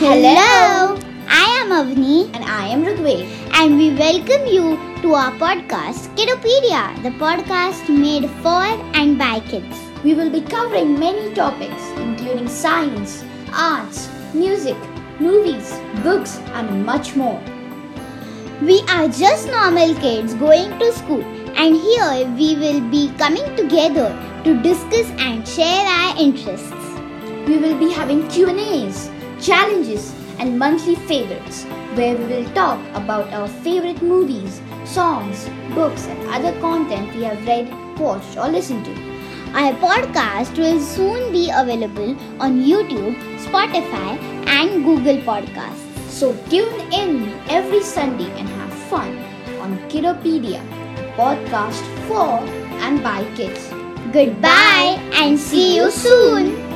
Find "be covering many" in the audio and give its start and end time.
10.30-11.34